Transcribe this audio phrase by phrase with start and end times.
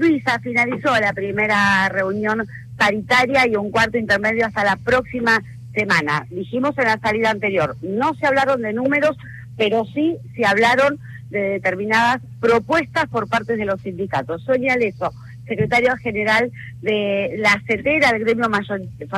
[0.00, 2.46] Luisa, finalizó la primera reunión
[2.78, 5.42] paritaria y un cuarto intermedio hasta la próxima
[5.74, 6.26] semana.
[6.30, 9.16] Dijimos en la salida anterior, no se hablaron de números,
[9.58, 14.42] pero sí se hablaron de determinadas propuestas por parte de los sindicatos.
[14.42, 15.12] Sonia Leso,
[15.46, 18.48] secretario general de la CETERA, del gremio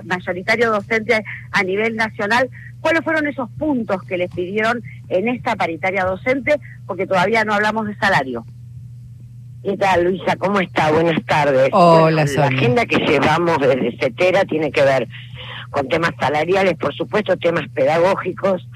[0.05, 6.05] mayoritario docente a nivel nacional, ¿cuáles fueron esos puntos que les pidieron en esta paritaria
[6.05, 6.57] docente?
[6.87, 8.45] Porque todavía no hablamos de salario.
[9.63, 10.35] ¿Qué tal, Luisa?
[10.37, 10.91] ¿Cómo está?
[10.91, 11.69] Buenas tardes.
[11.73, 15.07] Hola, La agenda que llevamos desde CETERA tiene que ver
[15.71, 18.67] con temas salariales, por supuesto, temas pedagógicos.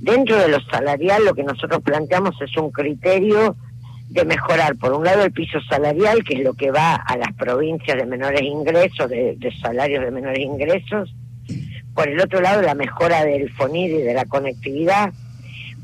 [0.00, 3.54] Dentro de lo salarial, lo que nosotros planteamos es un criterio
[4.08, 7.32] de mejorar, por un lado, el piso salarial, que es lo que va a las
[7.34, 11.14] provincias de menores ingresos, de, de salarios de menores ingresos.
[11.94, 15.12] Por el otro lado, la mejora del FONID y de la conectividad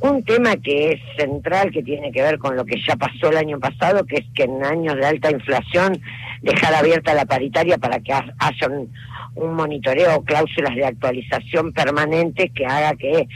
[0.01, 3.37] un tema que es central, que tiene que ver con lo que ya pasó el
[3.37, 6.01] año pasado, que es que en años de alta inflación
[6.41, 8.91] dejar abierta la paritaria para que haya un,
[9.37, 13.29] monitoreo o cláusulas de actualización permanente que haga que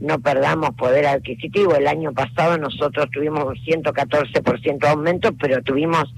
[0.00, 1.74] no perdamos poder adquisitivo.
[1.74, 6.12] El año pasado nosotros tuvimos un 114% de aumento, pero tuvimos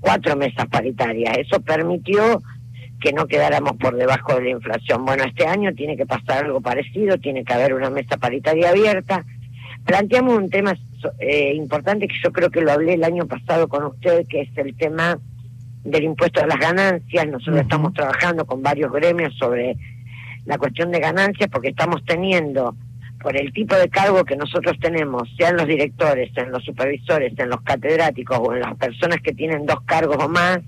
[0.00, 1.38] cuatro mesas paritarias.
[1.38, 2.42] Eso permitió
[3.00, 5.04] que no quedáramos por debajo de la inflación.
[5.04, 9.24] Bueno, este año tiene que pasar algo parecido, tiene que haber una mesa paritaria abierta
[9.86, 10.76] planteamos un tema
[11.18, 14.58] eh, importante que yo creo que lo hablé el año pasado con usted, que es
[14.58, 15.18] el tema
[15.84, 17.26] del impuesto a las ganancias.
[17.26, 19.76] Nosotros estamos trabajando con varios gremios sobre
[20.44, 22.76] la cuestión de ganancias porque estamos teniendo,
[23.20, 27.48] por el tipo de cargo que nosotros tenemos, sean los directores, en los supervisores, en
[27.48, 30.58] los catedráticos o en las personas que tienen dos cargos o más,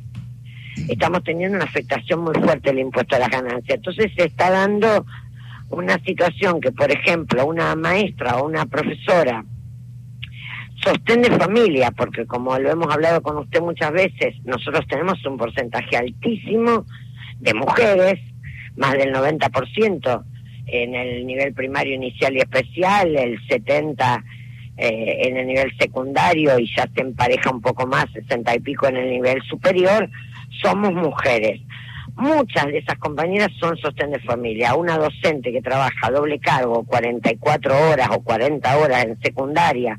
[0.89, 3.79] estamos teniendo una afectación muy fuerte del impuesto a las ganancias.
[3.79, 5.05] Entonces se está dando
[5.71, 9.45] una situación que, por ejemplo, una maestra o una profesora
[10.83, 15.97] sostén familia, porque como lo hemos hablado con usted muchas veces, nosotros tenemos un porcentaje
[15.97, 16.87] altísimo
[17.41, 18.21] de mujeres,
[18.77, 20.25] más del 90%
[20.67, 24.23] en el nivel primario inicial y especial, el 70%
[24.77, 28.87] eh, en el nivel secundario y ya se empareja un poco más, 60 y pico
[28.87, 30.09] en el nivel superior,
[30.63, 31.61] somos mujeres.
[32.19, 34.75] Muchas de esas compañeras son sostén de familia.
[34.75, 39.97] Una docente que trabaja doble cargo, 44 horas o 40 horas en secundaria,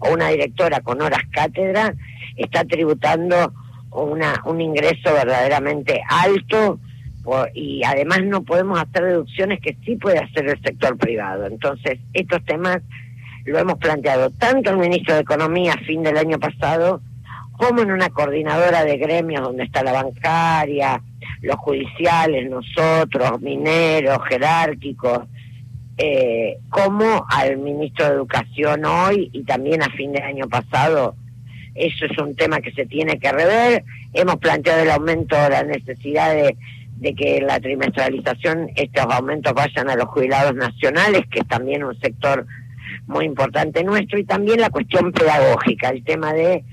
[0.00, 1.94] o una directora con horas cátedra,
[2.36, 3.54] está tributando
[3.92, 6.78] una, un ingreso verdaderamente alto
[7.54, 11.46] y además no podemos hacer deducciones que sí puede hacer el sector privado.
[11.46, 12.82] Entonces, estos temas
[13.46, 17.00] lo hemos planteado tanto el ministro de Economía a fin del año pasado,
[17.52, 21.00] como en una coordinadora de gremios donde está la bancaria,
[21.42, 25.20] los judiciales, nosotros, mineros, jerárquicos,
[25.96, 31.14] eh, como al ministro de Educación hoy y también a fin de año pasado.
[31.74, 33.84] Eso es un tema que se tiene que rever.
[34.12, 36.56] Hemos planteado el aumento, la necesidad de,
[36.96, 41.98] de que la trimestralización, estos aumentos vayan a los jubilados nacionales, que es también un
[42.00, 42.46] sector
[43.06, 46.64] muy importante nuestro, y también la cuestión pedagógica, el tema de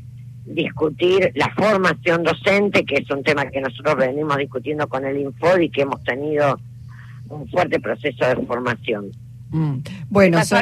[0.46, 5.60] discutir la formación docente, que es un tema que nosotros venimos discutiendo con el Infod
[5.60, 6.60] y que hemos tenido
[7.30, 9.12] un fuerte proceso de formación.
[9.52, 9.80] Mm.
[10.10, 10.56] Bueno, sí.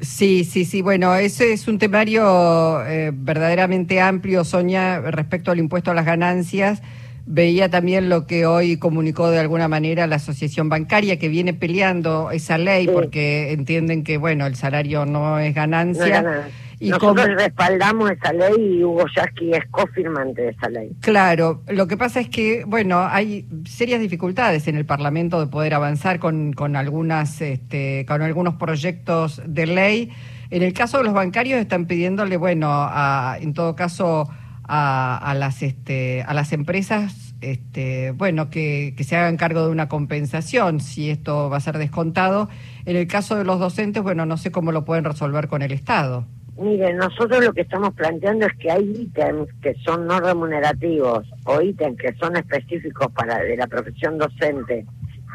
[0.00, 0.82] sí, sí, sí.
[0.82, 6.82] Bueno, ese es un temario eh, verdaderamente amplio, Sonia, respecto al impuesto a las ganancias.
[7.28, 12.30] Veía también lo que hoy comunicó de alguna manera la Asociación Bancaria, que viene peleando
[12.30, 16.22] esa ley porque entienden que, bueno, el salario no es ganancia.
[16.22, 20.90] No y Nosotros respaldamos esa ley y Hugo Yasky es cofirmante de esa ley.
[21.00, 25.72] Claro, lo que pasa es que, bueno, hay serias dificultades en el Parlamento de poder
[25.72, 30.12] avanzar con, con, algunas, este, con algunos proyectos de ley.
[30.50, 34.28] En el caso de los bancarios están pidiéndole, bueno, a, en todo caso,
[34.64, 39.70] a, a las, este, a las empresas este, bueno, que, que, se hagan cargo de
[39.70, 42.48] una compensación, si esto va a ser descontado.
[42.84, 45.72] En el caso de los docentes, bueno, no sé cómo lo pueden resolver con el
[45.72, 46.26] Estado.
[46.58, 51.60] Mire, nosotros lo que estamos planteando es que hay ítems que son no remunerativos o
[51.60, 54.86] ítems que son específicos para de la profesión docente,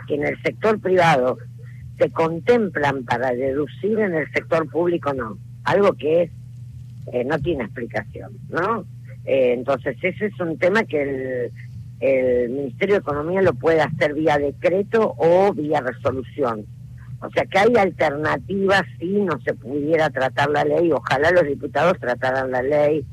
[0.08, 1.38] que en el sector privado
[2.00, 5.38] se contemplan para deducir en el sector público no.
[5.64, 6.32] Algo que es
[7.14, 8.86] eh, no tiene explicación, ¿no?
[9.26, 11.52] Eh, entonces ese es un tema que el,
[12.00, 16.66] el Ministerio de Economía lo puede hacer vía decreto o vía resolución
[17.22, 22.00] o sea que hay alternativas si no se pudiera tratar la ley, ojalá los diputados
[22.00, 23.06] trataran la ley,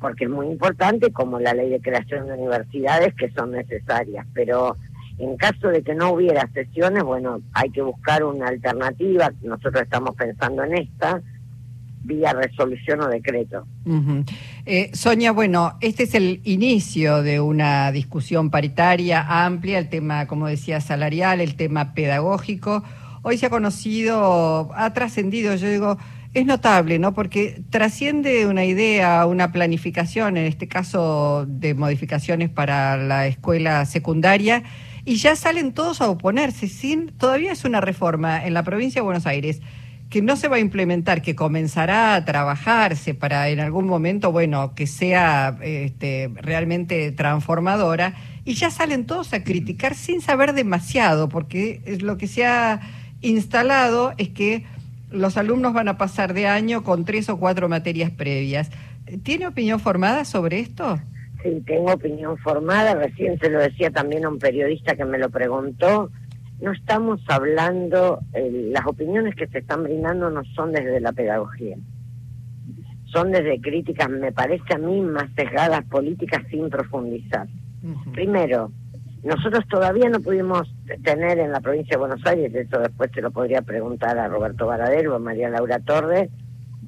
[0.00, 4.76] porque es muy importante, como la ley de creación de universidades que son necesarias, pero
[5.18, 10.16] en caso de que no hubiera sesiones, bueno, hay que buscar una alternativa, nosotros estamos
[10.16, 11.22] pensando en esta,
[12.02, 13.66] vía resolución o decreto.
[14.66, 20.46] eh, Sonia, bueno, este es el inicio de una discusión paritaria amplia, el tema, como
[20.46, 22.82] decía, salarial, el tema pedagógico.
[23.22, 25.98] Hoy se ha conocido, ha trascendido, yo digo,
[26.32, 27.12] es notable, ¿no?
[27.12, 34.62] Porque trasciende una idea, una planificación, en este caso de modificaciones para la escuela secundaria,
[35.04, 36.68] y ya salen todos a oponerse.
[36.68, 39.60] Sin, todavía es una reforma en la provincia de Buenos Aires
[40.08, 44.74] que no se va a implementar, que comenzará a trabajarse para en algún momento, bueno,
[44.74, 48.14] que sea este, realmente transformadora,
[48.44, 52.80] y ya salen todos a criticar sin saber demasiado, porque es lo que se ha
[53.20, 54.64] instalado es que
[55.10, 58.70] los alumnos van a pasar de año con tres o cuatro materias previas.
[59.22, 60.98] ¿Tiene opinión formada sobre esto?
[61.42, 62.94] Sí, tengo opinión formada.
[62.94, 66.10] Recién se lo decía también a un periodista que me lo preguntó.
[66.60, 71.76] No estamos hablando, eh, las opiniones que se están brindando no son desde la pedagogía.
[73.06, 77.48] Son desde críticas, me parece a mí, más sesgadas políticas sin profundizar.
[78.12, 78.70] Primero,
[79.22, 80.72] nosotros todavía no pudimos
[81.04, 84.66] tener en la provincia de Buenos Aires, eso después se lo podría preguntar a Roberto
[84.66, 86.30] Varadero o a María Laura Torres,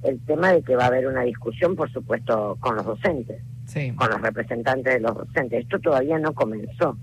[0.02, 3.42] el tema de que va a haber una discusión, por supuesto, con los docentes,
[3.96, 5.62] con los representantes de los docentes.
[5.64, 6.96] Esto todavía no comenzó.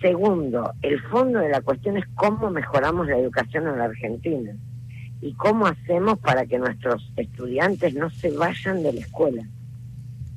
[0.00, 4.52] Segundo, el fondo de la cuestión es cómo mejoramos la educación en la Argentina
[5.22, 9.42] y cómo hacemos para que nuestros estudiantes no se vayan de la escuela.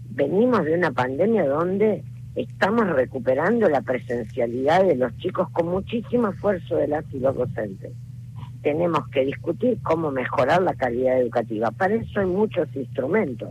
[0.09, 2.03] Venimos de una pandemia donde
[2.35, 7.91] estamos recuperando la presencialidad de los chicos con muchísimo esfuerzo de las y los docentes.
[8.61, 11.71] Tenemos que discutir cómo mejorar la calidad educativa.
[11.71, 13.49] Para eso hay muchos instrumentos.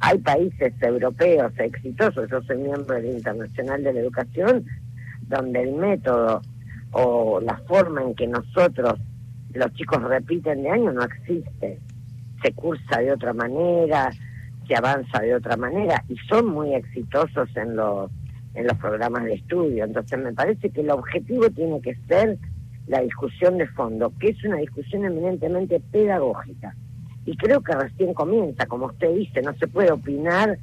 [0.00, 4.64] Hay países europeos exitosos, yo soy miembro del Internacional de la Educación,
[5.28, 6.42] donde el método
[6.92, 8.98] o la forma en que nosotros,
[9.52, 11.80] los chicos repiten de año, no existe.
[12.42, 14.10] Se cursa de otra manera,
[14.66, 18.10] se avanza de otra manera y son muy exitosos en los
[18.54, 19.84] en los programas de estudio.
[19.84, 22.38] Entonces me parece que el objetivo tiene que ser
[22.86, 26.74] la discusión de fondo, que es una discusión eminentemente pedagógica.
[27.26, 30.58] Y creo que recién comienza, como usted dice, no se puede opinar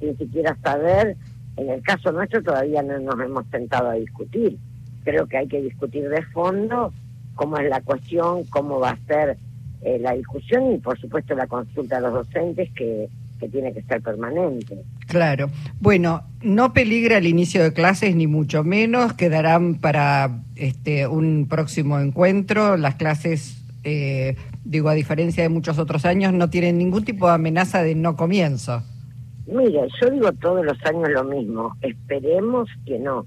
[0.00, 1.16] sin siquiera saber.
[1.56, 4.58] En el caso nuestro todavía no nos hemos sentado a discutir.
[5.04, 6.92] Creo que hay que discutir de fondo
[7.34, 9.36] cómo es la cuestión, cómo va a ser
[9.82, 13.82] eh, la discusión y por supuesto la consulta a los docentes que que tiene que
[13.82, 14.82] ser permanente.
[15.06, 15.50] Claro.
[15.80, 21.98] Bueno, no peligra el inicio de clases ni mucho menos, quedarán para este un próximo
[21.98, 22.76] encuentro.
[22.76, 27.34] Las clases, eh, digo, a diferencia de muchos otros años, no tienen ningún tipo de
[27.34, 28.82] amenaza de no comienzo.
[29.46, 33.24] Mire, yo digo todos los años lo mismo, esperemos que no.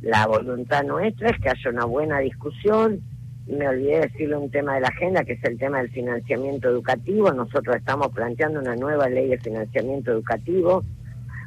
[0.00, 3.02] La voluntad nuestra es que haya una buena discusión,
[3.50, 7.32] me olvidé decirle un tema de la agenda, que es el tema del financiamiento educativo.
[7.32, 10.84] Nosotros estamos planteando una nueva ley de financiamiento educativo,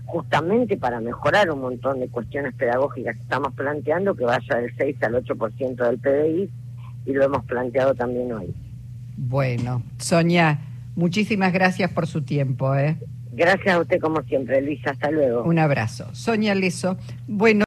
[0.06, 5.04] justamente para mejorar un montón de cuestiones pedagógicas que estamos planteando, que vaya del 6
[5.04, 6.50] al 8% del PDI,
[7.06, 8.54] y lo hemos planteado también hoy.
[9.16, 10.60] Bueno, Sonia,
[10.96, 12.76] muchísimas gracias por su tiempo.
[12.76, 12.98] ¿eh?
[13.32, 14.92] Gracias a usted como siempre, Luisa.
[14.92, 15.44] Hasta luego.
[15.44, 16.14] Un abrazo.
[16.14, 16.98] Sonia Leso.
[17.28, 17.62] Bueno.